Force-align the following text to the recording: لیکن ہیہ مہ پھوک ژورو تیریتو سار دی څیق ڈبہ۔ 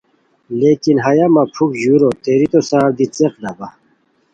لیکن 0.59 0.95
ہیہ 1.05 1.27
مہ 1.33 1.43
پھوک 1.53 1.71
ژورو 1.81 2.09
تیریتو 2.23 2.59
سار 2.69 2.89
دی 2.97 3.05
څیق 3.15 3.33
ڈبہ۔ 3.41 3.67